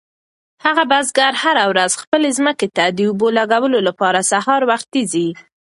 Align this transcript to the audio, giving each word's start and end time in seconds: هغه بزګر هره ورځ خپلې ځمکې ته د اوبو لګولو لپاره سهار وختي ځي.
هغه 0.65 0.83
بزګر 0.91 1.33
هره 1.43 1.63
ورځ 1.71 1.91
خپلې 2.01 2.29
ځمکې 2.37 2.67
ته 2.75 2.85
د 2.97 2.99
اوبو 3.07 3.27
لګولو 3.39 3.79
لپاره 3.87 4.27
سهار 4.31 4.61
وختي 4.71 5.03
ځي. 5.13 5.27